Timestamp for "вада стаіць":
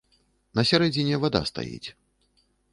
1.27-1.89